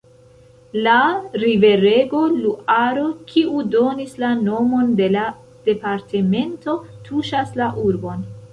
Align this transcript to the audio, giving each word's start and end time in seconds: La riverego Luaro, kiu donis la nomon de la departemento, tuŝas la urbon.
La 0.85 0.93
riverego 1.41 2.21
Luaro, 2.37 3.03
kiu 3.33 3.61
donis 3.77 4.17
la 4.25 4.31
nomon 4.47 4.91
de 5.03 5.11
la 5.19 5.29
departemento, 5.69 6.79
tuŝas 7.11 7.57
la 7.63 7.73
urbon. 7.87 8.29